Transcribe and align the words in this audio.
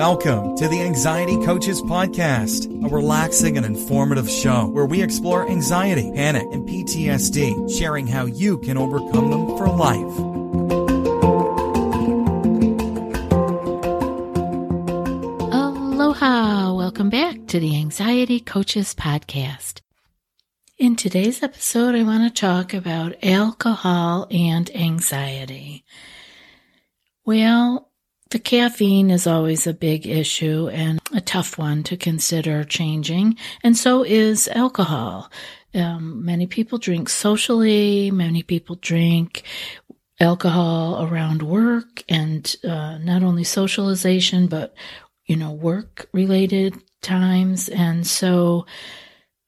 Welcome 0.00 0.56
to 0.56 0.66
the 0.66 0.80
Anxiety 0.80 1.36
Coaches 1.44 1.82
Podcast, 1.82 2.64
a 2.86 2.88
relaxing 2.88 3.58
and 3.58 3.66
informative 3.66 4.30
show 4.30 4.66
where 4.68 4.86
we 4.86 5.02
explore 5.02 5.46
anxiety, 5.46 6.10
panic, 6.14 6.46
and 6.52 6.66
PTSD, 6.66 7.78
sharing 7.78 8.06
how 8.06 8.24
you 8.24 8.56
can 8.60 8.78
overcome 8.78 9.30
them 9.30 9.58
for 9.58 9.68
life. 9.68 10.18
Aloha! 15.52 16.72
Welcome 16.72 17.10
back 17.10 17.46
to 17.48 17.60
the 17.60 17.76
Anxiety 17.76 18.40
Coaches 18.40 18.94
Podcast. 18.94 19.82
In 20.78 20.96
today's 20.96 21.42
episode, 21.42 21.94
I 21.94 22.04
want 22.04 22.24
to 22.24 22.40
talk 22.40 22.72
about 22.72 23.22
alcohol 23.22 24.28
and 24.30 24.74
anxiety. 24.74 25.84
Well, 27.26 27.89
the 28.30 28.38
caffeine 28.38 29.10
is 29.10 29.26
always 29.26 29.66
a 29.66 29.74
big 29.74 30.06
issue 30.06 30.68
and 30.68 31.00
a 31.12 31.20
tough 31.20 31.58
one 31.58 31.82
to 31.84 31.96
consider 31.96 32.64
changing, 32.64 33.36
and 33.62 33.76
so 33.76 34.02
is 34.02 34.48
alcohol. 34.48 35.30
Um, 35.74 36.24
many 36.24 36.46
people 36.46 36.78
drink 36.78 37.08
socially, 37.08 38.10
many 38.10 38.42
people 38.42 38.76
drink 38.76 39.44
alcohol 40.20 41.02
around 41.04 41.42
work 41.42 42.02
and 42.08 42.54
uh, 42.64 42.98
not 42.98 43.22
only 43.22 43.44
socialization, 43.44 44.48
but, 44.48 44.74
you 45.26 45.36
know, 45.36 45.52
work 45.52 46.08
related 46.12 46.74
times. 47.02 47.68
And 47.68 48.06
so 48.06 48.66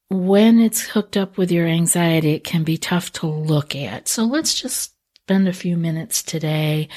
when 0.08 0.60
it's 0.60 0.82
hooked 0.82 1.16
up 1.16 1.36
with 1.36 1.50
your 1.50 1.66
anxiety, 1.66 2.32
it 2.32 2.44
can 2.44 2.64
be 2.64 2.78
tough 2.78 3.12
to 3.12 3.26
look 3.26 3.76
at. 3.76 4.08
So 4.08 4.24
let's 4.24 4.60
just 4.60 4.91
spend 5.26 5.46
a 5.46 5.52
few 5.52 5.76
minutes 5.76 6.20
today 6.20 6.88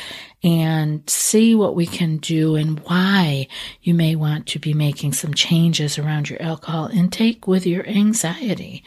and 0.42 1.08
see 1.08 1.54
what 1.54 1.76
we 1.76 1.86
can 1.86 2.18
do 2.18 2.56
and 2.56 2.80
why 2.80 3.48
you 3.84 3.94
may 3.94 4.16
want 4.16 4.48
to 4.48 4.58
be 4.58 4.74
making 4.74 5.14
some 5.14 5.32
changes 5.32 6.00
around 6.00 6.28
your 6.28 6.42
alcohol 6.42 6.88
intake 6.92 7.46
with 7.46 7.68
your 7.68 7.88
anxiety. 7.88 8.84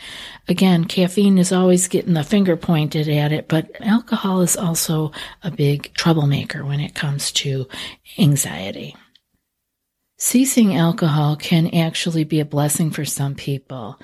Again, 0.48 0.86
caffeine 0.86 1.38
is 1.38 1.52
always 1.52 1.86
getting 1.86 2.14
the 2.14 2.24
finger 2.24 2.56
pointed 2.56 3.08
at 3.08 3.30
it, 3.30 3.46
but 3.46 3.70
alcohol 3.80 4.40
is 4.40 4.56
also 4.56 5.12
a 5.44 5.52
big 5.52 5.94
troublemaker 5.94 6.64
when 6.64 6.80
it 6.80 6.96
comes 6.96 7.30
to 7.30 7.68
anxiety. 8.18 8.96
Ceasing 10.20 10.74
alcohol 10.74 11.36
can 11.36 11.72
actually 11.72 12.24
be 12.24 12.40
a 12.40 12.44
blessing 12.44 12.90
for 12.90 13.04
some 13.04 13.36
people 13.36 14.00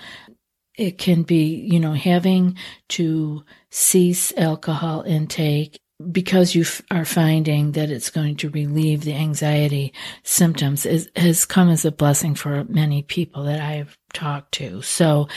it 0.76 0.98
can 0.98 1.22
be, 1.22 1.54
you 1.70 1.78
know, 1.78 1.92
having 1.92 2.56
to 2.90 3.44
cease 3.70 4.32
alcohol 4.36 5.02
intake 5.02 5.78
because 6.10 6.54
you 6.54 6.62
f- 6.62 6.82
are 6.90 7.04
finding 7.04 7.72
that 7.72 7.90
it's 7.90 8.10
going 8.10 8.36
to 8.36 8.50
relieve 8.50 9.04
the 9.04 9.14
anxiety 9.14 9.92
symptoms 10.24 10.84
is, 10.84 11.08
has 11.14 11.44
come 11.44 11.70
as 11.70 11.84
a 11.84 11.92
blessing 11.92 12.34
for 12.34 12.64
many 12.64 13.02
people 13.02 13.44
that 13.44 13.60
I 13.60 13.74
have 13.74 13.96
talked 14.12 14.52
to. 14.52 14.82
So, 14.82 15.28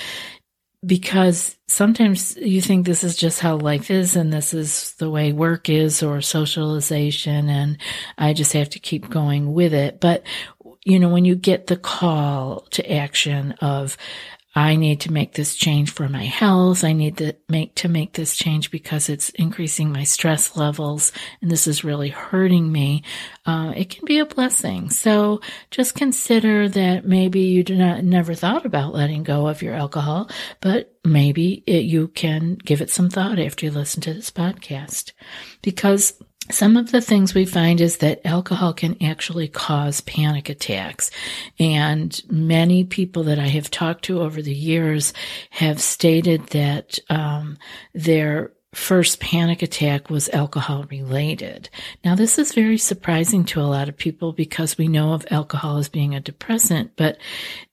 because 0.85 1.57
sometimes 1.67 2.37
you 2.37 2.61
think 2.61 2.85
this 2.85 3.03
is 3.03 3.15
just 3.17 3.39
how 3.39 3.57
life 3.57 3.89
is 3.91 4.15
and 4.15 4.31
this 4.31 4.53
is 4.53 4.93
the 4.95 5.09
way 5.09 5.33
work 5.33 5.69
is 5.69 6.03
or 6.03 6.21
socialization 6.21 7.49
and 7.49 7.77
I 8.17 8.33
just 8.33 8.53
have 8.53 8.69
to 8.69 8.79
keep 8.79 9.09
going 9.09 9.53
with 9.53 9.73
it. 9.73 9.99
But, 9.99 10.23
you 10.85 10.99
know, 10.99 11.09
when 11.09 11.25
you 11.25 11.35
get 11.35 11.67
the 11.67 11.77
call 11.77 12.61
to 12.71 12.91
action 12.91 13.53
of, 13.53 13.97
I 14.57 14.75
need 14.75 15.01
to 15.01 15.13
make 15.13 15.33
this 15.33 15.55
change 15.55 15.91
for 15.91 16.09
my 16.09 16.25
health. 16.25 16.83
I 16.83 16.91
need 16.91 17.17
to 17.17 17.35
make 17.47 17.75
to 17.75 17.87
make 17.87 18.13
this 18.13 18.35
change 18.35 18.71
because 18.71 19.07
it's 19.07 19.29
increasing 19.29 19.91
my 19.91 20.03
stress 20.03 20.57
levels 20.57 21.11
and 21.43 21.51
this 21.51 21.67
is 21.67 21.83
really 21.83 22.09
hurting 22.09 22.71
me. 22.71 23.03
Uh, 23.45 23.71
it 23.75 23.91
can 23.91 24.03
be 24.05 24.17
a 24.17 24.25
blessing. 24.25 24.89
So 24.89 25.41
just 25.69 25.93
consider 25.93 26.67
that 26.69 27.05
maybe 27.05 27.41
you 27.41 27.63
do 27.63 27.75
not 27.75 28.03
never 28.03 28.33
thought 28.33 28.65
about 28.65 28.95
letting 28.95 29.21
go 29.21 29.45
of 29.45 29.61
your 29.61 29.75
alcohol, 29.75 30.27
but 30.59 30.91
maybe 31.05 31.63
it, 31.67 31.83
you 31.83 32.07
can 32.07 32.55
give 32.55 32.81
it 32.81 32.89
some 32.89 33.11
thought 33.11 33.37
after 33.37 33.67
you 33.67 33.71
listen 33.71 34.01
to 34.01 34.13
this 34.15 34.31
podcast 34.31 35.11
because 35.61 36.19
some 36.49 36.77
of 36.77 36.91
the 36.91 37.01
things 37.01 37.33
we 37.33 37.45
find 37.45 37.81
is 37.81 37.97
that 37.97 38.25
alcohol 38.25 38.73
can 38.73 39.01
actually 39.03 39.47
cause 39.47 40.01
panic 40.01 40.49
attacks. 40.49 41.11
And 41.59 42.21
many 42.29 42.83
people 42.83 43.23
that 43.23 43.39
I 43.39 43.47
have 43.47 43.69
talked 43.69 44.05
to 44.05 44.21
over 44.21 44.41
the 44.41 44.53
years 44.53 45.13
have 45.51 45.81
stated 45.81 46.47
that 46.47 46.99
um, 47.09 47.57
their 47.93 48.51
first 48.73 49.19
panic 49.19 49.61
attack 49.61 50.09
was 50.09 50.29
alcohol 50.29 50.85
related. 50.89 51.69
Now, 52.03 52.15
this 52.15 52.37
is 52.37 52.53
very 52.53 52.77
surprising 52.77 53.45
to 53.45 53.61
a 53.61 53.63
lot 53.63 53.87
of 53.87 53.97
people 53.97 54.33
because 54.33 54.77
we 54.77 54.87
know 54.87 55.13
of 55.13 55.25
alcohol 55.31 55.77
as 55.77 55.87
being 55.87 56.13
a 56.13 56.19
depressant, 56.19 56.91
but 56.95 57.17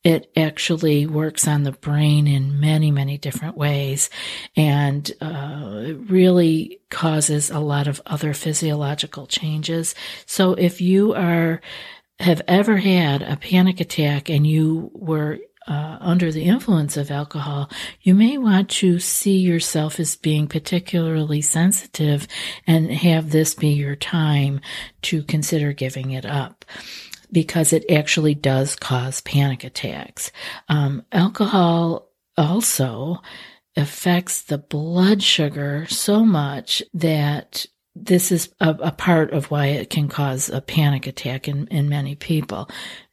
it 0.05 0.31
actually 0.37 1.07
works 1.07 1.49
on 1.49 1.65
the 1.65 1.73
brain 1.73 2.27
in 2.29 2.61
many, 2.61 2.91
many 2.91 3.19
different 3.19 3.57
ways 3.57 4.09
and 4.57 5.11
uh, 5.21 5.83
it 5.85 6.11
really 6.11 6.81
causes 6.91 7.51
a 7.51 7.59
lot 7.59 7.89
of 7.89 8.01
other 8.07 8.33
physiological 8.33 9.27
changes. 9.27 9.95
So 10.27 10.55
if 10.55 10.81
you 10.81 11.15
are 11.15 11.61
have 12.21 12.41
ever 12.47 12.77
had 12.77 13.23
a 13.23 13.37
panic 13.37 13.81
attack 13.81 14.31
and 14.31 14.47
you 14.47 14.91
were 14.95 15.41
uh, 15.67 15.99
under 16.01 16.31
the 16.31 16.45
influence 16.45 16.97
of 16.97 17.11
alcohol, 17.11 17.71
you 18.03 18.15
may 18.15 18.39
want 18.39 18.69
to 18.69 18.99
see 18.99 19.39
yourself 19.39 19.99
as 19.99 20.17
being 20.17 20.47
particularly 20.47 21.41
sensitive 21.41 22.29
and 22.67 22.91
have 22.91 23.31
this 23.31 23.55
be 23.55 23.69
your 23.69 23.97
time 23.97 24.61
to 25.03 25.23
consider 25.23 25.73
giving 25.73 26.11
it 26.11 26.27
up 26.27 26.65
because 27.33 27.73
it 27.73 27.91
actually 27.91 28.35
does 28.35 28.77
cause 28.77 29.21
panic 29.23 29.65
attacks. 29.65 30.31
Um, 30.69 31.05
alcohol 31.11 32.11
also 32.37 33.21
affects 33.77 34.43
the 34.43 34.59
blood 34.59 35.23
sugar 35.23 35.87
so 35.89 36.25
much 36.25 36.83
that 36.95 37.67
this 37.97 38.33
is 38.33 38.53
a, 38.61 38.71
a, 38.71 38.93
part 38.93 39.33
of 39.33 39.51
why 39.51 39.67
it 39.67 39.89
can 39.89 40.09
cause 40.09 40.49
a 40.49 40.61
panic 40.61 41.07
attack 41.07 41.47
in, 41.47 41.67
in 41.69 41.89
many 41.89 42.15
people. 42.15 42.69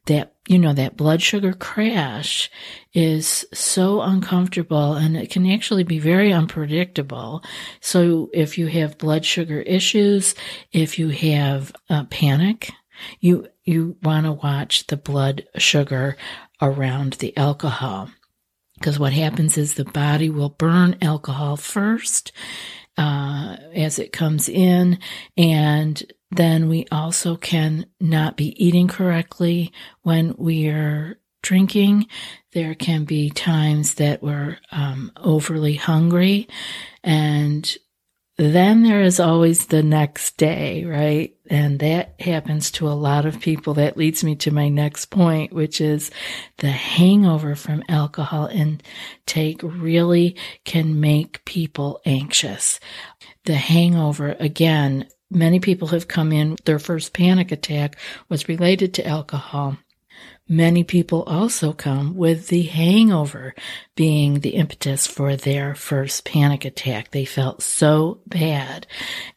That, 0.06 0.34
you 0.48 0.58
know, 0.58 0.72
that 0.72 0.96
blood 0.96 1.22
sugar 1.22 1.52
crash 1.52 2.50
is 2.92 3.46
so 3.54 4.00
uncomfortable 4.00 4.94
and 4.94 5.16
it 5.16 5.30
can 5.30 5.48
actually 5.48 5.84
be 5.84 6.00
very 6.00 6.32
unpredictable. 6.32 7.44
So 7.80 8.28
if 8.32 8.58
you 8.58 8.66
have 8.66 8.98
blood 8.98 9.24
sugar 9.24 9.60
issues, 9.60 10.34
if 10.72 10.98
you 10.98 11.10
have 11.10 11.72
panic, 12.10 12.72
you, 13.20 13.46
you 13.62 13.96
want 14.02 14.26
to 14.26 14.32
watch 14.32 14.88
the 14.88 14.96
blood 14.96 15.44
sugar 15.56 16.16
around 16.60 17.14
the 17.14 17.36
alcohol. 17.36 18.10
Because 18.74 18.98
what 18.98 19.12
happens 19.12 19.56
is 19.56 19.74
the 19.74 19.84
body 19.84 20.28
will 20.30 20.48
burn 20.48 20.96
alcohol 21.00 21.56
first 21.56 22.32
uh, 22.96 23.56
as 23.74 23.98
it 23.98 24.12
comes 24.12 24.48
in. 24.48 24.98
And 25.36 26.02
then 26.30 26.68
we 26.68 26.86
also 26.90 27.36
can 27.36 27.86
not 28.00 28.36
be 28.36 28.64
eating 28.64 28.88
correctly 28.88 29.72
when 30.02 30.34
we 30.38 30.68
are 30.68 31.18
drinking. 31.42 32.06
There 32.52 32.74
can 32.74 33.04
be 33.04 33.30
times 33.30 33.94
that 33.94 34.22
we're 34.22 34.58
um, 34.70 35.12
overly 35.16 35.74
hungry 35.74 36.48
and 37.02 37.76
then 38.38 38.82
there 38.82 39.02
is 39.02 39.20
always 39.20 39.66
the 39.66 39.82
next 39.82 40.38
day, 40.38 40.84
right? 40.84 41.34
And 41.50 41.78
that 41.80 42.14
happens 42.20 42.70
to 42.72 42.88
a 42.88 42.90
lot 42.90 43.26
of 43.26 43.40
people. 43.40 43.74
That 43.74 43.96
leads 43.96 44.24
me 44.24 44.36
to 44.36 44.50
my 44.50 44.68
next 44.68 45.06
point, 45.06 45.52
which 45.52 45.80
is 45.80 46.10
the 46.58 46.70
hangover 46.70 47.54
from 47.54 47.84
alcohol 47.88 48.46
intake 48.46 49.60
really 49.62 50.36
can 50.64 50.98
make 50.98 51.44
people 51.44 52.00
anxious. 52.06 52.80
The 53.44 53.54
hangover, 53.54 54.34
again, 54.40 55.08
many 55.30 55.60
people 55.60 55.88
have 55.88 56.08
come 56.08 56.32
in, 56.32 56.56
their 56.64 56.78
first 56.78 57.12
panic 57.12 57.52
attack 57.52 57.98
was 58.30 58.48
related 58.48 58.94
to 58.94 59.06
alcohol. 59.06 59.76
Many 60.48 60.84
people 60.84 61.22
also 61.22 61.72
come 61.72 62.16
with 62.16 62.48
the 62.48 62.62
hangover 62.62 63.54
being 63.94 64.40
the 64.40 64.50
impetus 64.50 65.06
for 65.06 65.36
their 65.36 65.74
first 65.74 66.24
panic 66.24 66.64
attack. 66.64 67.10
They 67.10 67.24
felt 67.24 67.62
so 67.62 68.20
bad. 68.26 68.86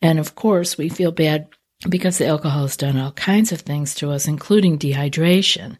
And 0.01 0.19
of 0.19 0.35
course, 0.35 0.77
we 0.77 0.89
feel 0.89 1.11
bad 1.11 1.47
because 1.87 2.17
the 2.17 2.27
alcohol 2.27 2.63
has 2.63 2.77
done 2.77 2.97
all 2.97 3.11
kinds 3.11 3.51
of 3.51 3.61
things 3.61 3.93
to 3.95 4.11
us, 4.11 4.27
including 4.27 4.79
dehydration. 4.79 5.77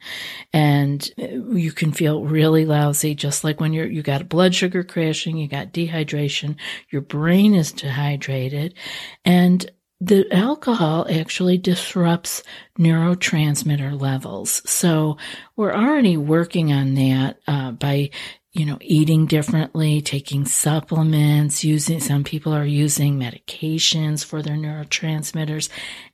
And 0.54 1.10
uh, 1.20 1.56
you 1.56 1.72
can 1.72 1.92
feel 1.92 2.24
really 2.24 2.66
lousy, 2.66 3.16
just 3.16 3.44
like 3.44 3.60
when 3.60 3.74
you're, 3.74 3.88
you 3.88 4.04
got 4.04 4.30
blood 4.30 4.54
sugar 4.54 4.84
crashing, 4.84 5.38
you 5.38 5.48
got 5.48 5.74
dehydration, 5.74 6.58
your 6.92 7.02
brain 7.02 7.56
is 7.56 7.72
dehydrated. 7.72 8.76
And 9.24 9.70
the 10.02 10.28
alcohol 10.32 11.08
actually 11.10 11.58
disrupts 11.58 12.44
neurotransmitter 12.78 14.00
levels. 14.00 14.62
So 14.70 15.18
we're 15.56 15.74
already 15.74 16.18
working 16.18 16.74
on 16.74 16.96
that 16.96 17.40
uh, 17.48 17.72
by 17.72 18.10
you 18.56 18.66
know, 18.66 18.78
eating 18.80 19.26
differently, 19.26 20.02
taking 20.02 20.46
supplements, 20.46 21.66
using, 21.66 22.00
some 22.00 22.24
people 22.24 22.54
are 22.54 22.66
using 22.66 23.20
medications 23.20 24.24
for 24.24 24.42
their 24.42 24.56
neurotransmitters. 24.56 25.68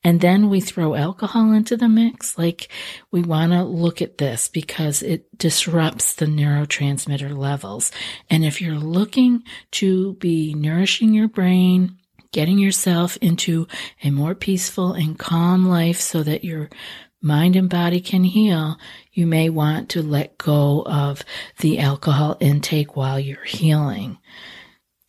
And 0.03 0.21
then 0.21 0.49
we 0.49 0.59
throw 0.59 0.95
alcohol 0.95 1.51
into 1.51 1.77
the 1.77 1.87
mix. 1.87 2.39
Like 2.39 2.69
we 3.11 3.21
want 3.21 3.51
to 3.51 3.63
look 3.63 4.01
at 4.01 4.17
this 4.17 4.47
because 4.47 5.03
it 5.03 5.37
disrupts 5.37 6.15
the 6.15 6.25
neurotransmitter 6.25 7.37
levels. 7.37 7.91
And 8.27 8.43
if 8.43 8.59
you're 8.59 8.73
looking 8.73 9.43
to 9.73 10.15
be 10.15 10.55
nourishing 10.55 11.13
your 11.13 11.27
brain, 11.27 11.99
getting 12.31 12.57
yourself 12.59 13.17
into 13.17 13.67
a 14.03 14.09
more 14.09 14.35
peaceful 14.35 14.93
and 14.93 15.19
calm 15.19 15.67
life 15.67 15.99
so 15.99 16.23
that 16.23 16.43
your 16.43 16.69
mind 17.21 17.55
and 17.55 17.69
body 17.69 18.01
can 18.01 18.23
heal, 18.23 18.77
you 19.13 19.27
may 19.27 19.49
want 19.49 19.89
to 19.89 20.01
let 20.01 20.37
go 20.37 20.83
of 20.85 21.23
the 21.59 21.79
alcohol 21.79 22.37
intake 22.39 22.95
while 22.95 23.19
you're 23.19 23.43
healing. 23.43 24.17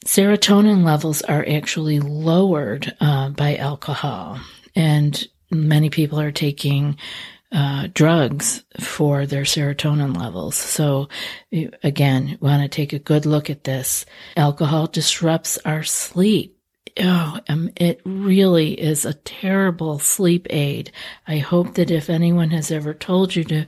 Serotonin 0.04 0.84
levels 0.84 1.22
are 1.22 1.46
actually 1.48 2.00
lowered 2.00 2.94
uh, 3.00 3.30
by 3.30 3.56
alcohol, 3.56 4.40
and 4.74 5.26
many 5.50 5.90
people 5.90 6.20
are 6.20 6.32
taking 6.32 6.98
uh, 7.52 7.86
drugs 7.94 8.64
for 8.80 9.26
their 9.26 9.42
serotonin 9.42 10.16
levels. 10.18 10.56
So, 10.56 11.08
again, 11.84 12.36
want 12.40 12.62
to 12.62 12.68
take 12.68 12.92
a 12.92 12.98
good 12.98 13.26
look 13.26 13.48
at 13.48 13.64
this. 13.64 14.04
Alcohol 14.36 14.88
disrupts 14.88 15.58
our 15.64 15.84
sleep 15.84 16.58
oh, 17.00 17.38
um, 17.48 17.70
it 17.76 18.00
really 18.04 18.72
is 18.80 19.04
a 19.04 19.14
terrible 19.14 19.98
sleep 19.98 20.46
aid. 20.50 20.90
I 21.26 21.38
hope 21.38 21.74
that 21.74 21.90
if 21.90 22.10
anyone 22.10 22.50
has 22.50 22.70
ever 22.70 22.94
told 22.94 23.34
you 23.34 23.44
to 23.44 23.66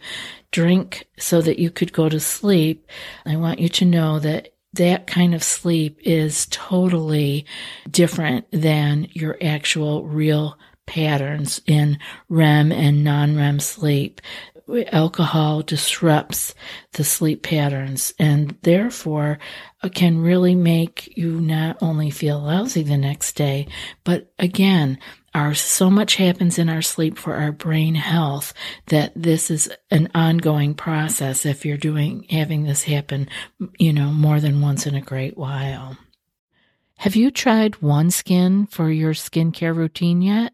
drink 0.50 1.06
so 1.18 1.40
that 1.42 1.58
you 1.58 1.70
could 1.70 1.92
go 1.92 2.08
to 2.08 2.20
sleep, 2.20 2.86
I 3.26 3.36
want 3.36 3.58
you 3.58 3.68
to 3.68 3.84
know 3.84 4.18
that 4.20 4.54
that 4.74 5.06
kind 5.06 5.34
of 5.34 5.42
sleep 5.42 6.00
is 6.02 6.46
totally 6.50 7.46
different 7.90 8.46
than 8.50 9.08
your 9.12 9.36
actual 9.40 10.04
real 10.04 10.58
patterns 10.86 11.60
in 11.66 11.98
REM 12.28 12.72
and 12.72 13.04
non 13.04 13.36
REM 13.36 13.60
sleep 13.60 14.20
alcohol 14.92 15.62
disrupts 15.62 16.54
the 16.92 17.04
sleep 17.04 17.42
patterns 17.42 18.14
and 18.18 18.56
therefore 18.62 19.38
uh, 19.82 19.88
can 19.88 20.20
really 20.20 20.54
make 20.54 21.16
you 21.16 21.40
not 21.40 21.76
only 21.82 22.10
feel 22.10 22.40
lousy 22.40 22.82
the 22.82 22.96
next 22.96 23.34
day, 23.34 23.66
but 24.04 24.32
again, 24.38 24.98
our 25.34 25.52
so 25.52 25.90
much 25.90 26.16
happens 26.16 26.58
in 26.58 26.68
our 26.68 26.82
sleep 26.82 27.18
for 27.18 27.34
our 27.34 27.52
brain 27.52 27.96
health 27.96 28.54
that 28.86 29.12
this 29.16 29.50
is 29.50 29.68
an 29.90 30.08
ongoing 30.14 30.74
process 30.74 31.44
if 31.44 31.66
you're 31.66 31.76
doing 31.76 32.24
having 32.30 32.62
this 32.62 32.84
happen, 32.84 33.28
you 33.78 33.92
know, 33.92 34.12
more 34.12 34.40
than 34.40 34.62
once 34.62 34.86
in 34.86 34.94
a 34.94 35.00
great 35.00 35.36
while. 35.36 35.96
Have 36.98 37.16
you 37.16 37.30
tried 37.30 37.72
OneSkin 37.74 38.70
for 38.70 38.90
your 38.90 39.12
skincare 39.12 39.74
routine 39.74 40.22
yet? 40.22 40.53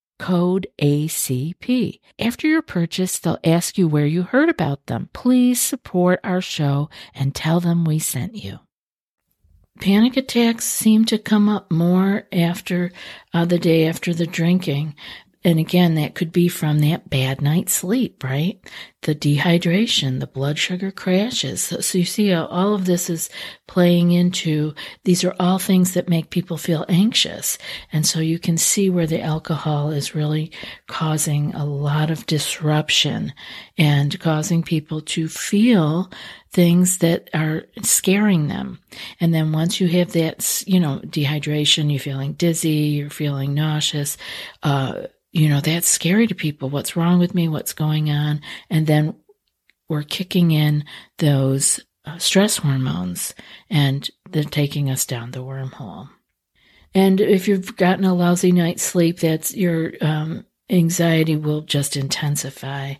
code 0.21 0.67
ACP. 0.79 1.99
After 2.19 2.47
your 2.47 2.61
purchase, 2.61 3.17
they'll 3.17 3.39
ask 3.43 3.77
you 3.79 3.87
where 3.87 4.05
you 4.05 4.21
heard 4.21 4.49
about 4.49 4.85
them. 4.85 5.09
Please 5.13 5.59
support 5.59 6.19
our 6.23 6.41
show 6.41 6.91
and 7.15 7.33
tell 7.33 7.59
them 7.59 7.83
we 7.83 7.97
sent 7.97 8.35
you. 8.35 8.59
Panic 9.79 10.15
attacks 10.17 10.65
seem 10.65 11.05
to 11.05 11.17
come 11.17 11.49
up 11.49 11.71
more 11.71 12.27
after 12.31 12.91
uh, 13.33 13.45
the 13.45 13.57
day 13.57 13.87
after 13.87 14.13
the 14.13 14.27
drinking. 14.27 14.93
And 15.43 15.59
again, 15.59 15.95
that 15.95 16.13
could 16.13 16.31
be 16.31 16.47
from 16.47 16.79
that 16.79 17.09
bad 17.09 17.41
night's 17.41 17.73
sleep, 17.73 18.23
right? 18.23 18.59
The 19.01 19.15
dehydration, 19.15 20.19
the 20.19 20.27
blood 20.27 20.59
sugar 20.59 20.91
crashes. 20.91 21.63
So, 21.63 21.79
so, 21.81 21.97
you 21.97 22.05
see 22.05 22.29
how 22.29 22.45
all 22.45 22.75
of 22.75 22.85
this 22.85 23.09
is 23.09 23.29
playing 23.67 24.11
into, 24.11 24.75
these 25.03 25.23
are 25.23 25.33
all 25.39 25.57
things 25.57 25.93
that 25.93 26.09
make 26.09 26.29
people 26.29 26.57
feel 26.57 26.85
anxious. 26.87 27.57
And 27.91 28.05
so 28.05 28.19
you 28.19 28.37
can 28.37 28.57
see 28.57 28.91
where 28.91 29.07
the 29.07 29.21
alcohol 29.21 29.89
is 29.89 30.13
really 30.13 30.51
causing 30.87 31.55
a 31.55 31.65
lot 31.65 32.11
of 32.11 32.27
disruption 32.27 33.33
and 33.77 34.19
causing 34.19 34.61
people 34.61 35.01
to 35.01 35.27
feel 35.27 36.11
things 36.51 36.99
that 36.99 37.29
are 37.33 37.63
scaring 37.81 38.47
them. 38.47 38.79
And 39.19 39.33
then 39.33 39.53
once 39.53 39.79
you 39.79 39.87
have 39.87 40.11
that, 40.11 40.63
you 40.67 40.79
know, 40.79 40.99
dehydration, 41.05 41.89
you're 41.89 41.99
feeling 41.99 42.33
dizzy, 42.33 42.69
you're 42.69 43.09
feeling 43.09 43.53
nauseous, 43.53 44.17
uh, 44.61 45.03
you 45.31 45.47
know, 45.49 45.61
that's 45.61 45.87
scary 45.87 46.27
to 46.27 46.35
people. 46.35 46.69
What's 46.69 46.95
wrong 46.95 47.19
with 47.19 47.33
me? 47.33 47.47
What's 47.47 47.73
going 47.73 48.09
on? 48.09 48.41
And 48.69 48.85
then 48.85 49.15
we're 49.87 50.03
kicking 50.03 50.51
in 50.51 50.85
those 51.17 51.79
uh, 52.05 52.17
stress 52.17 52.57
hormones 52.57 53.33
and 53.69 54.09
they're 54.29 54.43
taking 54.43 54.89
us 54.89 55.05
down 55.05 55.31
the 55.31 55.39
wormhole. 55.39 56.09
And 56.93 57.21
if 57.21 57.47
you've 57.47 57.77
gotten 57.77 58.03
a 58.03 58.13
lousy 58.13 58.51
night's 58.51 58.83
sleep, 58.83 59.19
that's 59.19 59.55
your 59.55 59.93
um, 60.01 60.45
anxiety 60.69 61.35
will 61.35 61.61
just 61.61 61.95
intensify. 61.95 62.95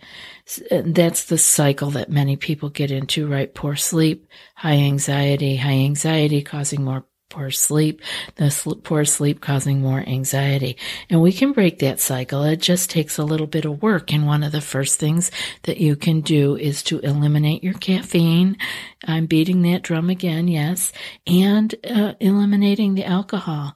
That's 0.69 1.25
the 1.25 1.37
cycle 1.37 1.91
that 1.91 2.09
many 2.09 2.37
people 2.37 2.69
get 2.69 2.91
into, 2.91 3.27
right? 3.27 3.53
Poor 3.53 3.75
sleep, 3.75 4.27
high 4.55 4.77
anxiety, 4.77 5.57
high 5.57 5.71
anxiety 5.71 6.41
causing 6.41 6.83
more 6.83 7.05
poor 7.31 7.49
sleep, 7.49 8.01
the 8.35 8.77
poor 8.83 9.05
sleep 9.05 9.41
causing 9.41 9.81
more 9.81 10.01
anxiety. 10.01 10.77
And 11.09 11.21
we 11.21 11.31
can 11.31 11.53
break 11.53 11.79
that 11.79 11.99
cycle. 11.99 12.43
It 12.43 12.57
just 12.57 12.91
takes 12.91 13.17
a 13.17 13.23
little 13.23 13.47
bit 13.47 13.65
of 13.65 13.81
work. 13.81 14.13
And 14.13 14.27
one 14.27 14.43
of 14.43 14.51
the 14.51 14.61
first 14.61 14.99
things 14.99 15.31
that 15.63 15.77
you 15.77 15.95
can 15.95 16.21
do 16.21 16.55
is 16.55 16.83
to 16.83 16.99
eliminate 16.99 17.63
your 17.63 17.73
caffeine. 17.73 18.57
I'm 19.05 19.25
beating 19.25 19.63
that 19.63 19.81
drum 19.81 20.09
again, 20.09 20.47
yes, 20.47 20.91
and 21.25 21.73
uh, 21.89 22.13
eliminating 22.19 22.93
the 22.93 23.05
alcohol. 23.05 23.75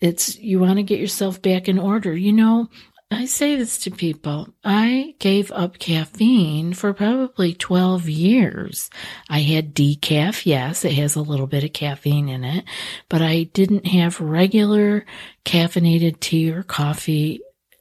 It's, 0.00 0.38
you 0.38 0.58
want 0.58 0.78
to 0.78 0.82
get 0.82 0.98
yourself 0.98 1.42
back 1.42 1.68
in 1.68 1.78
order. 1.78 2.16
You 2.16 2.32
know, 2.32 2.68
I 3.12 3.24
say 3.24 3.56
this 3.56 3.78
to 3.80 3.90
people. 3.90 4.48
I 4.62 5.16
gave 5.18 5.50
up 5.50 5.78
caffeine 5.78 6.74
for 6.74 6.94
probably 6.94 7.54
12 7.54 8.08
years. 8.08 8.88
I 9.28 9.40
had 9.40 9.74
decaf, 9.74 10.46
yes, 10.46 10.84
it 10.84 10.92
has 10.92 11.16
a 11.16 11.22
little 11.22 11.48
bit 11.48 11.64
of 11.64 11.72
caffeine 11.72 12.28
in 12.28 12.44
it, 12.44 12.64
but 13.08 13.20
I 13.20 13.44
didn't 13.52 13.86
have 13.86 14.20
regular 14.20 15.04
caffeinated 15.44 16.20
tea 16.20 16.52
or 16.52 16.62
coffee 16.62 17.40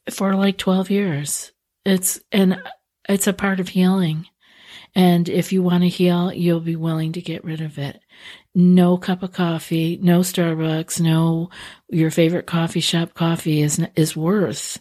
for 0.09 0.33
like 0.33 0.57
12 0.57 0.89
years. 0.89 1.51
It's, 1.85 2.19
and 2.31 2.59
it's 3.07 3.27
a 3.27 3.33
part 3.33 3.59
of 3.59 3.69
healing. 3.69 4.25
And 4.95 5.29
if 5.29 5.53
you 5.53 5.61
want 5.61 5.83
to 5.83 5.89
heal, 5.89 6.33
you'll 6.33 6.59
be 6.59 6.75
willing 6.75 7.13
to 7.13 7.21
get 7.21 7.43
rid 7.43 7.61
of 7.61 7.77
it. 7.77 7.99
No 8.55 8.97
cup 8.97 9.21
of 9.21 9.31
coffee, 9.31 9.99
no 10.01 10.21
Starbucks, 10.21 10.99
no 10.99 11.49
your 11.89 12.09
favorite 12.09 12.47
coffee 12.47 12.79
shop 12.79 13.13
coffee 13.13 13.61
is 13.61 13.79
is 13.95 14.17
worth 14.17 14.79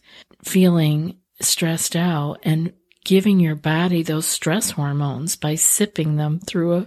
feeling 0.48 1.18
stressed 1.40 1.94
out 1.94 2.38
and 2.42 2.72
giving 3.04 3.40
your 3.40 3.54
body 3.54 4.02
those 4.02 4.26
stress 4.26 4.70
hormones 4.72 5.36
by 5.36 5.54
sipping 5.54 6.16
them 6.16 6.40
through 6.40 6.74
a, 6.74 6.86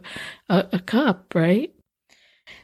a, 0.50 0.68
a 0.74 0.80
cup, 0.80 1.34
right? 1.34 1.74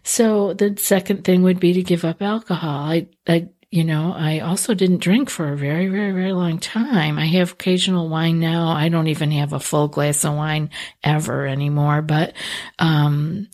So 0.03 0.53
the 0.53 0.75
second 0.77 1.23
thing 1.23 1.43
would 1.43 1.59
be 1.59 1.73
to 1.73 1.83
give 1.83 2.05
up 2.05 2.21
alcohol. 2.21 2.91
I, 2.91 3.07
I, 3.27 3.49
you 3.71 3.83
know, 3.83 4.13
I 4.15 4.39
also 4.39 4.73
didn't 4.73 5.01
drink 5.01 5.29
for 5.29 5.51
a 5.51 5.57
very, 5.57 5.87
very, 5.87 6.11
very 6.11 6.33
long 6.33 6.59
time. 6.59 7.19
I 7.19 7.25
have 7.25 7.53
occasional 7.53 8.09
wine 8.09 8.39
now. 8.39 8.67
I 8.67 8.89
don't 8.89 9.07
even 9.07 9.31
have 9.31 9.53
a 9.53 9.59
full 9.59 9.87
glass 9.87 10.23
of 10.23 10.35
wine 10.35 10.69
ever 11.03 11.47
anymore, 11.47 12.01
but, 12.01 12.33
um, 12.79 13.47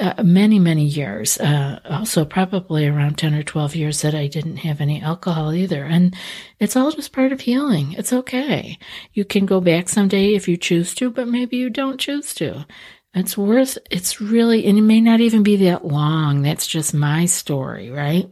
uh, 0.00 0.22
many, 0.22 0.58
many 0.58 0.84
years, 0.84 1.38
uh, 1.38 1.78
also 1.88 2.24
probably 2.24 2.86
around 2.86 3.18
10 3.18 3.34
or 3.34 3.42
12 3.42 3.76
years 3.76 4.02
that 4.02 4.14
I 4.14 4.26
didn't 4.26 4.58
have 4.58 4.80
any 4.80 5.00
alcohol 5.00 5.52
either. 5.52 5.84
And 5.84 6.16
it's 6.58 6.74
all 6.74 6.90
just 6.90 7.12
part 7.12 7.32
of 7.32 7.42
healing. 7.42 7.92
It's 7.92 8.12
okay. 8.12 8.78
You 9.12 9.24
can 9.24 9.46
go 9.46 9.60
back 9.60 9.88
someday 9.88 10.34
if 10.34 10.48
you 10.48 10.56
choose 10.56 10.94
to, 10.96 11.10
but 11.10 11.28
maybe 11.28 11.56
you 11.56 11.70
don't 11.70 12.00
choose 12.00 12.34
to. 12.34 12.66
It's 13.12 13.36
worth, 13.36 13.76
it's 13.90 14.20
really, 14.20 14.66
and 14.66 14.78
it 14.78 14.82
may 14.82 15.00
not 15.00 15.20
even 15.20 15.42
be 15.42 15.56
that 15.56 15.84
long. 15.84 16.42
That's 16.42 16.66
just 16.66 16.94
my 16.94 17.26
story, 17.26 17.90
right? 17.90 18.30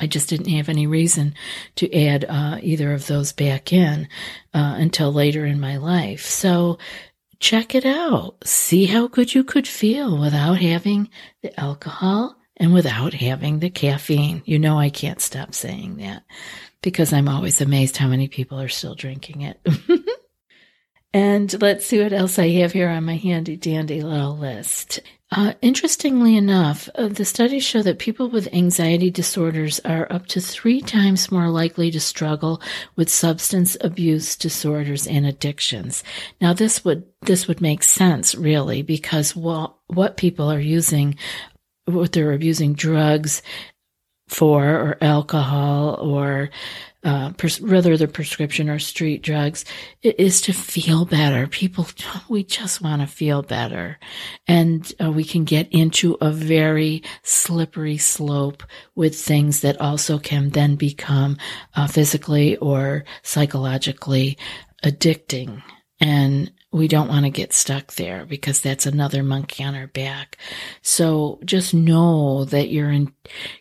I 0.00 0.06
just 0.06 0.28
didn't 0.28 0.50
have 0.50 0.68
any 0.68 0.86
reason 0.86 1.34
to 1.76 1.92
add 2.06 2.24
uh, 2.24 2.58
either 2.62 2.92
of 2.92 3.06
those 3.06 3.32
back 3.32 3.72
in 3.72 4.08
uh, 4.54 4.76
until 4.78 5.12
later 5.12 5.44
in 5.44 5.58
my 5.60 5.78
life. 5.78 6.24
So 6.24 6.78
check 7.40 7.74
it 7.74 7.86
out. 7.86 8.36
See 8.44 8.86
how 8.86 9.08
good 9.08 9.34
you 9.34 9.44
could 9.44 9.66
feel 9.66 10.18
without 10.18 10.58
having 10.58 11.08
the 11.42 11.58
alcohol 11.58 12.36
and 12.56 12.74
without 12.74 13.14
having 13.14 13.60
the 13.60 13.70
caffeine. 13.70 14.42
You 14.44 14.58
know, 14.58 14.78
I 14.78 14.90
can't 14.90 15.20
stop 15.20 15.54
saying 15.54 15.96
that 15.98 16.24
because 16.82 17.12
I'm 17.12 17.28
always 17.28 17.60
amazed 17.60 17.96
how 17.96 18.08
many 18.08 18.28
people 18.28 18.60
are 18.60 18.68
still 18.68 18.94
drinking 18.94 19.42
it. 19.42 19.60
And 21.18 21.60
let's 21.60 21.84
see 21.84 22.00
what 22.00 22.12
else 22.12 22.38
I 22.38 22.48
have 22.60 22.70
here 22.70 22.88
on 22.88 23.04
my 23.04 23.16
handy 23.16 23.56
dandy 23.56 24.02
little 24.02 24.36
list. 24.36 25.00
Uh, 25.32 25.54
interestingly 25.60 26.36
enough, 26.36 26.88
uh, 26.94 27.08
the 27.08 27.24
studies 27.24 27.64
show 27.64 27.82
that 27.82 27.98
people 27.98 28.30
with 28.30 28.54
anxiety 28.54 29.10
disorders 29.10 29.80
are 29.80 30.06
up 30.12 30.28
to 30.28 30.40
three 30.40 30.80
times 30.80 31.32
more 31.32 31.48
likely 31.48 31.90
to 31.90 31.98
struggle 31.98 32.62
with 32.94 33.10
substance 33.10 33.76
abuse 33.80 34.36
disorders 34.36 35.08
and 35.08 35.26
addictions. 35.26 36.04
Now, 36.40 36.52
this 36.52 36.84
would 36.84 37.02
this 37.22 37.48
would 37.48 37.60
make 37.60 37.82
sense, 37.82 38.36
really, 38.36 38.82
because 38.82 39.34
what 39.34 39.74
what 39.88 40.18
people 40.18 40.48
are 40.48 40.60
using, 40.60 41.16
what 41.86 42.12
they're 42.12 42.32
abusing 42.32 42.74
drugs 42.74 43.42
for, 44.28 44.64
or 44.64 44.98
alcohol, 45.00 45.94
or 46.00 46.50
uh, 47.04 47.30
pres- 47.32 47.58
they're 47.58 48.08
prescription 48.08 48.68
or 48.68 48.78
street 48.78 49.22
drugs, 49.22 49.64
it 50.02 50.18
is 50.18 50.40
to 50.42 50.52
feel 50.52 51.04
better. 51.04 51.46
People, 51.46 51.86
we 52.28 52.42
just 52.42 52.80
want 52.80 53.00
to 53.00 53.06
feel 53.06 53.42
better. 53.42 53.98
And 54.46 54.92
uh, 55.02 55.10
we 55.10 55.24
can 55.24 55.44
get 55.44 55.68
into 55.72 56.16
a 56.20 56.30
very 56.30 57.02
slippery 57.22 57.98
slope 57.98 58.62
with 58.94 59.16
things 59.18 59.60
that 59.60 59.80
also 59.80 60.18
can 60.18 60.50
then 60.50 60.76
become 60.76 61.38
uh, 61.74 61.86
physically 61.86 62.56
or 62.56 63.04
psychologically 63.22 64.36
addicting. 64.84 65.62
And 66.00 66.52
we 66.70 66.86
don't 66.86 67.08
want 67.08 67.24
to 67.24 67.30
get 67.30 67.52
stuck 67.52 67.94
there 67.94 68.26
because 68.26 68.60
that's 68.60 68.84
another 68.84 69.22
monkey 69.22 69.64
on 69.64 69.74
our 69.74 69.86
back. 69.86 70.36
So 70.82 71.40
just 71.44 71.72
know 71.72 72.44
that 72.46 72.68
you're 72.68 72.90
in 72.90 73.12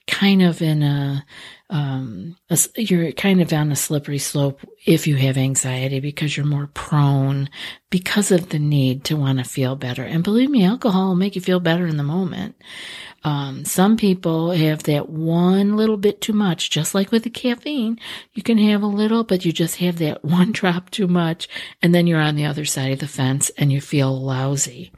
kind 0.08 0.42
of 0.42 0.62
in 0.62 0.84
a, 0.84 1.26
um, 1.70 2.38
a, 2.50 2.58
you're 2.78 3.12
kind 3.12 3.42
of 3.42 3.52
on 3.52 3.72
a 3.72 3.76
slippery 3.76 4.20
slope 4.20 4.62
if 4.86 5.06
you 5.06 5.18
have 5.18 5.38
anxiety 5.38 6.00
because 6.00 6.38
you're 6.38 6.46
more 6.46 6.68
prone 6.74 7.50
because 7.90 8.32
of 8.32 8.50
the 8.50 8.60
need 8.60 9.04
to 9.06 9.18
want 9.18 9.40
to 9.40 9.44
feel 9.44 9.76
better. 9.76 10.04
And 10.04 10.24
believe 10.24 10.50
me, 10.50 10.64
alcohol 10.64 11.10
will 11.10 11.16
make 11.16 11.36
you 11.36 11.42
feel 11.42 11.60
better 11.60 11.86
in 11.86 11.98
the 11.98 12.04
moment. 12.04 12.56
Um, 13.24 13.66
some 13.66 13.98
people 13.98 14.52
have 14.52 14.84
that 14.84 15.10
one 15.10 15.76
little 15.76 15.98
bit 15.98 16.22
too 16.22 16.32
much, 16.32 16.70
just 16.70 16.96
like 16.96 17.12
with 17.12 17.24
the 17.24 17.30
caffeine. 17.30 18.00
You 18.34 18.44
can 18.44 18.58
have 18.60 18.82
a 18.82 18.88
little, 18.88 19.26
but 19.26 19.44
you 19.44 19.52
just 19.52 19.78
have 19.78 19.98
that 19.98 20.24
one 20.24 20.54
drop 20.54 20.90
too 20.90 21.08
much, 21.08 21.50
and 21.82 21.94
then 21.94 22.08
you're 22.08 22.22
on 22.22 22.36
the 22.36 22.46
other 22.46 22.66
side 22.66 22.94
of 22.94 23.00
the 23.00 23.08
fence 23.08 23.52
and 23.58 23.74
you 23.74 23.82
feel 23.82 24.18
lousy. 24.18 24.94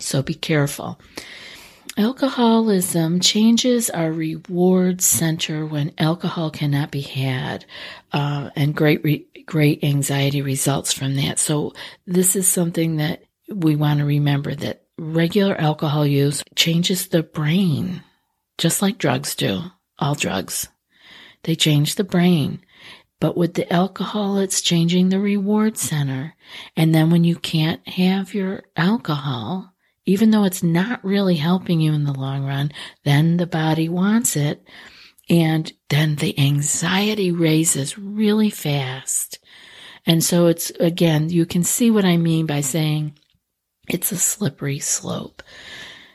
So 0.00 0.22
be 0.22 0.34
careful. 0.34 0.98
Alcoholism 1.96 3.20
changes 3.20 3.88
our 3.88 4.10
reward 4.10 5.00
center 5.00 5.64
when 5.64 5.92
alcohol 5.96 6.50
cannot 6.50 6.90
be 6.90 7.02
had, 7.02 7.64
uh, 8.12 8.50
and 8.56 8.74
great 8.74 9.04
re- 9.04 9.26
great 9.46 9.84
anxiety 9.84 10.42
results 10.42 10.92
from 10.92 11.14
that. 11.14 11.38
So 11.38 11.72
this 12.04 12.34
is 12.34 12.48
something 12.48 12.96
that 12.96 13.22
we 13.48 13.76
want 13.76 14.00
to 14.00 14.04
remember 14.04 14.54
that 14.56 14.82
regular 14.98 15.54
alcohol 15.60 16.04
use 16.04 16.42
changes 16.56 17.06
the 17.06 17.22
brain, 17.22 18.02
just 18.58 18.82
like 18.82 18.98
drugs 18.98 19.36
do. 19.36 19.60
All 19.98 20.16
drugs, 20.16 20.68
they 21.44 21.54
change 21.54 21.94
the 21.94 22.04
brain. 22.04 22.60
But 23.20 23.36
with 23.36 23.54
the 23.54 23.72
alcohol, 23.72 24.38
it's 24.38 24.60
changing 24.60 25.08
the 25.08 25.20
reward 25.20 25.78
center. 25.78 26.34
And 26.76 26.92
then 26.92 27.10
when 27.10 27.22
you 27.22 27.36
can't 27.36 27.86
have 27.88 28.34
your 28.34 28.64
alcohol, 28.76 29.73
even 30.06 30.30
though 30.30 30.44
it's 30.44 30.62
not 30.62 31.04
really 31.04 31.36
helping 31.36 31.80
you 31.80 31.92
in 31.92 32.04
the 32.04 32.12
long 32.12 32.44
run, 32.44 32.72
then 33.04 33.36
the 33.36 33.46
body 33.46 33.88
wants 33.88 34.36
it. 34.36 34.66
And 35.30 35.72
then 35.88 36.16
the 36.16 36.38
anxiety 36.38 37.32
raises 37.32 37.96
really 37.96 38.50
fast. 38.50 39.38
And 40.06 40.22
so 40.22 40.48
it's, 40.48 40.70
again, 40.70 41.30
you 41.30 41.46
can 41.46 41.62
see 41.62 41.90
what 41.90 42.04
I 42.04 42.18
mean 42.18 42.44
by 42.44 42.60
saying 42.60 43.18
it's 43.88 44.12
a 44.12 44.18
slippery 44.18 44.78
slope. 44.78 45.42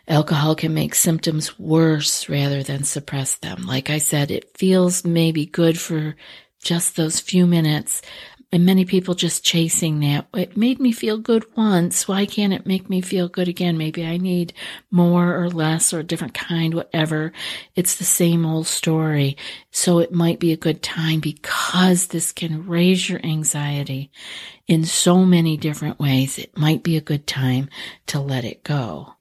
Alcohol 0.08 0.56
can 0.56 0.74
make 0.74 0.96
symptoms 0.96 1.58
worse 1.60 2.30
rather 2.30 2.64
than 2.64 2.84
suppress 2.84 3.36
them. 3.36 3.64
Like 3.68 3.90
I 3.90 4.00
said, 4.00 4.32
it 4.32 4.58
feels 4.58 5.04
maybe 5.04 5.46
good 5.46 5.80
for 5.80 6.16
just 6.62 6.96
those 6.96 7.20
few 7.20 7.46
minutes, 7.48 8.02
and 8.52 8.66
many 8.66 8.84
people 8.84 9.14
just 9.14 9.44
chasing 9.44 10.00
that. 10.00 10.28
It 10.34 10.58
made 10.58 10.80
me 10.80 10.92
feel 10.92 11.18
good 11.18 11.46
once. 11.56 12.08
Why 12.08 12.26
can't 12.26 12.54
it 12.54 12.66
make 12.66 12.90
me 12.90 13.00
feel 13.00 13.28
good 13.28 13.48
again? 13.48 13.78
Maybe 13.78 14.04
I 14.04 14.18
need 14.18 14.54
more 14.90 15.40
or 15.40 15.50
less 15.50 15.94
or 15.94 16.00
a 16.00 16.04
different 16.04 16.34
kind, 16.34 16.74
whatever. 16.74 17.32
It's 17.76 17.96
the 17.96 18.06
same 18.06 18.46
old 18.46 18.66
story. 18.66 19.38
So 19.72 20.00
it 20.00 20.12
might 20.12 20.40
be 20.40 20.52
a 20.52 20.58
good 20.58 20.82
time 20.82 21.20
because 21.20 22.08
this 22.08 22.32
can 22.32 22.66
raise 22.66 23.08
your 23.08 23.24
anxiety 23.24 24.12
in 24.68 24.84
so 24.84 25.26
many 25.26 25.56
different 25.56 26.00
ways. 26.00 26.40
It 26.40 26.58
might 26.58 26.82
be 26.82 26.98
a 26.98 27.02
good 27.02 27.28
time 27.28 27.70
to 28.08 28.20
let 28.20 28.46
it 28.46 28.64
go. 28.64 29.14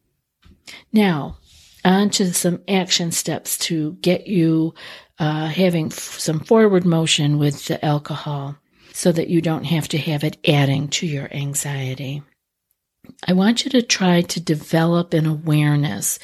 Now, 0.90 1.36
on 1.84 2.10
to 2.10 2.32
some 2.32 2.62
action 2.66 3.12
steps 3.12 3.58
to 3.58 3.92
get 4.00 4.26
you 4.26 4.74
uh, 5.18 5.46
having 5.46 5.86
f- 5.86 6.18
some 6.18 6.40
forward 6.40 6.84
motion 6.84 7.38
with 7.38 7.66
the 7.66 7.84
alcohol 7.84 8.56
so 8.92 9.12
that 9.12 9.28
you 9.28 9.40
don't 9.40 9.64
have 9.64 9.88
to 9.88 9.98
have 9.98 10.24
it 10.24 10.38
adding 10.46 10.88
to 10.88 11.06
your 11.06 11.32
anxiety. 11.32 12.22
I 13.26 13.32
want 13.32 13.64
you 13.64 13.70
to 13.72 13.82
try 13.82 14.22
to 14.22 14.40
develop 14.40 15.14
an 15.14 15.26
awareness 15.26 16.18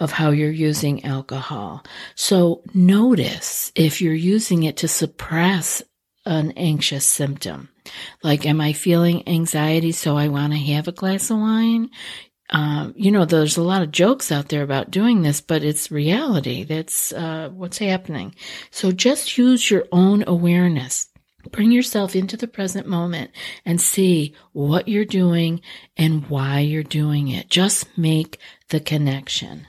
of 0.00 0.10
how 0.10 0.30
you're 0.30 0.50
using 0.50 1.04
alcohol. 1.04 1.84
So 2.14 2.62
notice 2.74 3.70
if 3.74 4.00
you're 4.00 4.14
using 4.14 4.64
it 4.64 4.78
to 4.78 4.88
suppress 4.88 5.82
an 6.26 6.52
anxious 6.52 7.06
symptom. 7.06 7.68
Like, 8.22 8.46
am 8.46 8.60
I 8.60 8.72
feeling 8.72 9.28
anxiety 9.28 9.92
so 9.92 10.16
I 10.16 10.28
want 10.28 10.52
to 10.54 10.58
have 10.58 10.88
a 10.88 10.92
glass 10.92 11.30
of 11.30 11.38
wine? 11.38 11.90
Um, 12.50 12.94
you 12.96 13.10
know, 13.10 13.24
there's 13.24 13.56
a 13.56 13.62
lot 13.62 13.82
of 13.82 13.90
jokes 13.90 14.30
out 14.30 14.48
there 14.48 14.62
about 14.62 14.90
doing 14.90 15.22
this, 15.22 15.40
but 15.40 15.64
it's 15.64 15.90
reality. 15.90 16.64
That's 16.64 17.12
uh, 17.12 17.50
what's 17.52 17.78
happening. 17.78 18.34
So 18.70 18.92
just 18.92 19.38
use 19.38 19.70
your 19.70 19.84
own 19.92 20.24
awareness. 20.26 21.08
Bring 21.50 21.72
yourself 21.72 22.16
into 22.16 22.36
the 22.36 22.48
present 22.48 22.86
moment 22.86 23.30
and 23.64 23.80
see 23.80 24.34
what 24.52 24.88
you're 24.88 25.04
doing 25.04 25.60
and 25.96 26.28
why 26.28 26.60
you're 26.60 26.82
doing 26.82 27.28
it. 27.28 27.48
Just 27.48 27.86
make 27.96 28.38
the 28.68 28.80
connection. 28.80 29.66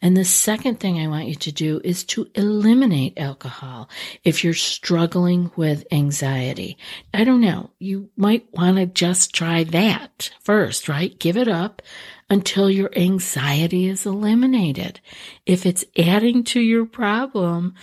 And 0.00 0.16
the 0.16 0.24
second 0.24 0.78
thing 0.78 1.00
I 1.00 1.08
want 1.08 1.26
you 1.26 1.34
to 1.34 1.50
do 1.50 1.80
is 1.82 2.04
to 2.04 2.28
eliminate 2.36 3.18
alcohol 3.18 3.90
if 4.22 4.44
you're 4.44 4.54
struggling 4.54 5.50
with 5.56 5.86
anxiety. 5.90 6.78
I 7.12 7.24
don't 7.24 7.40
know. 7.40 7.70
You 7.80 8.10
might 8.16 8.46
want 8.52 8.76
to 8.76 8.86
just 8.86 9.34
try 9.34 9.64
that 9.64 10.30
first, 10.40 10.88
right? 10.88 11.18
Give 11.18 11.36
it 11.36 11.48
up 11.48 11.82
until 12.30 12.70
your 12.70 12.90
anxiety 12.96 13.88
is 13.88 14.06
eliminated. 14.06 15.00
If 15.46 15.66
it's 15.66 15.84
adding 15.96 16.44
to 16.44 16.60
your 16.60 16.86
problem, 16.86 17.74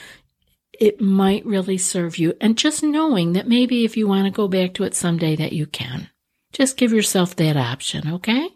it 0.79 1.01
might 1.01 1.45
really 1.45 1.77
serve 1.77 2.17
you. 2.17 2.33
And 2.41 2.57
just 2.57 2.83
knowing 2.83 3.33
that 3.33 3.47
maybe 3.47 3.85
if 3.85 3.97
you 3.97 4.07
want 4.07 4.25
to 4.25 4.31
go 4.31 4.47
back 4.47 4.73
to 4.75 4.83
it 4.83 4.95
someday 4.95 5.35
that 5.35 5.53
you 5.53 5.65
can. 5.65 6.09
Just 6.51 6.77
give 6.77 6.93
yourself 6.93 7.35
that 7.35 7.57
option, 7.57 8.13
okay? 8.13 8.47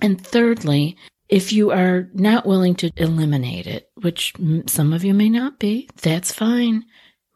And 0.00 0.24
thirdly, 0.24 0.96
if 1.28 1.52
you 1.52 1.70
are 1.70 2.08
not 2.14 2.46
willing 2.46 2.74
to 2.76 2.90
eliminate 2.96 3.66
it, 3.66 3.90
which 3.94 4.34
some 4.66 4.92
of 4.92 5.04
you 5.04 5.14
may 5.14 5.28
not 5.28 5.58
be, 5.58 5.88
that's 6.02 6.32
fine. 6.32 6.84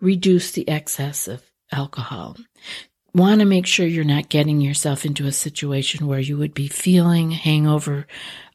Reduce 0.01 0.53
the 0.53 0.69
excess 0.69 1.27
of 1.27 1.43
alcohol. 1.73 2.37
want 3.15 3.41
to 3.41 3.47
make 3.47 3.67
sure 3.67 3.87
you're 3.87 4.05
not 4.05 4.29
getting 4.29 4.61
yourself 4.61 5.05
into 5.05 5.27
a 5.27 5.33
situation 5.33 6.07
where 6.07 6.21
you 6.21 6.37
would 6.37 6.55
be 6.55 6.69
feeling 6.69 7.33
hangover 7.33 8.07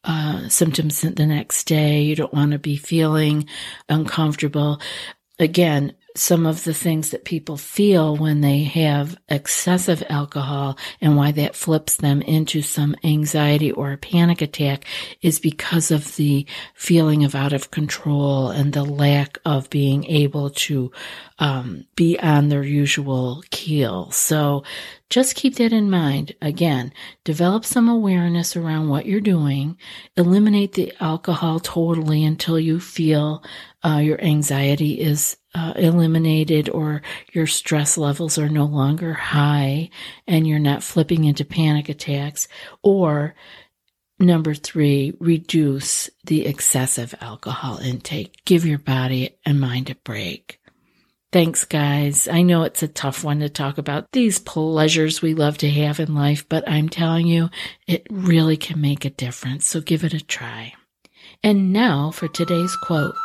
uh, 0.06 0.48
symptoms 0.48 1.02
the 1.02 1.26
next 1.26 1.66
day. 1.66 2.02
You 2.04 2.16
don't 2.16 2.34
want 2.34 2.52
to 2.52 2.60
be 2.60 2.78
feeling 2.78 3.48
uncomfortable. 3.90 4.80
Again, 5.40 5.94
some 6.18 6.46
of 6.46 6.64
the 6.64 6.74
things 6.74 7.12
that 7.12 7.26
people 7.26 7.58
feel 7.58 8.16
when 8.16 8.42
they 8.42 8.64
have 8.64 9.18
excessive 9.28 10.02
alcohol 10.10 10.78
and 11.02 11.18
why 11.18 11.32
that 11.34 11.56
flips 11.56 11.98
them 11.98 12.22
into 12.22 12.62
some 12.62 12.96
anxiety 13.04 13.72
or 13.72 13.92
a 13.92 13.98
panic 13.98 14.42
attack 14.42 14.86
is 15.22 15.40
because 15.40 15.92
of 15.92 16.16
the 16.16 16.46
feeling 16.74 17.26
of 17.26 17.36
out 17.36 17.52
of 17.54 17.72
control 17.72 18.50
and 18.50 18.72
the 18.72 18.84
lack 18.84 19.38
of 19.46 19.70
being 19.70 20.06
able 20.06 20.50
to 20.50 20.92
um, 21.40 21.86
be 21.96 22.18
on 22.20 22.48
their 22.48 22.64
usual 22.64 23.44
keel. 23.52 24.10
So 24.12 24.64
just 25.10 25.36
keep 25.36 25.56
that 25.56 25.74
in 25.74 25.90
mind. 25.90 26.34
Again, 26.42 26.94
develop 27.26 27.66
some 27.66 27.90
awareness 27.90 28.56
around 28.56 28.88
what 28.88 29.06
you're 29.06 29.20
doing. 29.20 29.78
Eliminate 30.16 30.74
the 30.74 30.94
alcohol 31.00 31.60
totally 31.60 32.24
until 32.24 32.60
you 32.60 32.80
feel 32.80 33.44
uh, 33.84 33.98
your 33.98 34.20
anxiety 34.22 35.00
is 35.00 35.38
uh, 35.56 35.74
eliminated 35.78 36.70
or 36.70 37.02
your 37.32 37.48
stress 37.48 37.98
levels 37.98 38.38
are 38.38 38.50
no 38.50 38.66
longer 38.66 39.14
high 39.14 39.90
and 40.28 40.46
you're 40.46 40.60
not 40.60 40.84
flipping 40.84 41.24
into 41.24 41.46
panic 41.46 41.88
attacks. 41.88 42.50
Or 42.84 43.36
number 44.20 44.54
three, 44.54 45.14
reduce 45.20 46.10
the 46.26 46.46
excessive 46.46 47.16
alcohol 47.22 47.78
intake. 47.78 48.44
Give 48.44 48.66
your 48.66 48.80
body 48.80 49.38
and 49.46 49.60
mind 49.60 49.90
a 49.90 49.96
break. 49.96 50.60
Thanks, 51.32 51.66
guys. 51.66 52.28
I 52.28 52.44
know 52.44 52.64
it's 52.64 52.84
a 52.84 52.88
tough 52.88 53.24
one 53.24 53.40
to 53.40 53.50
talk 53.50 53.78
about 53.78 54.12
these 54.12 54.40
pleasures 54.40 55.22
we 55.22 55.34
love 55.34 55.58
to 55.60 55.70
have 55.70 56.00
in 56.00 56.16
life, 56.16 56.48
but 56.48 56.68
I'm 56.70 56.88
telling 56.88 57.28
you, 57.28 57.50
it 57.88 58.08
really 58.10 58.58
can 58.58 58.80
make 58.80 59.06
a 59.06 59.10
difference. 59.10 59.66
So 59.66 59.82
give 59.82 60.04
it 60.04 60.14
a 60.14 60.24
try. 60.24 60.74
And 61.44 61.74
now 61.74 62.12
for 62.12 62.28
today's 62.28 62.76
quote. 62.78 63.16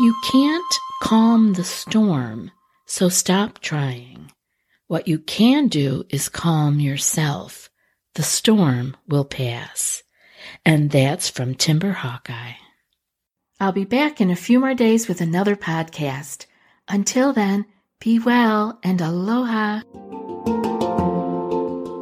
You 0.00 0.14
can't 0.30 0.74
calm 1.02 1.54
the 1.54 1.64
storm, 1.64 2.52
so 2.86 3.08
stop 3.08 3.58
trying. 3.58 4.30
What 4.86 5.08
you 5.08 5.18
can 5.18 5.66
do 5.66 6.04
is 6.08 6.28
calm 6.28 6.78
yourself. 6.78 7.68
The 8.14 8.22
storm 8.22 8.96
will 9.08 9.24
pass. 9.24 10.04
And 10.64 10.90
that's 10.92 11.28
from 11.28 11.56
Timber 11.56 11.90
Hawkeye. 11.90 12.54
I'll 13.58 13.72
be 13.72 13.84
back 13.84 14.20
in 14.20 14.30
a 14.30 14.36
few 14.36 14.60
more 14.60 14.74
days 14.74 15.08
with 15.08 15.20
another 15.20 15.56
podcast. 15.56 16.46
Until 16.86 17.32
then, 17.32 17.66
be 17.98 18.20
well 18.20 18.78
and 18.84 19.00
aloha. 19.00 19.80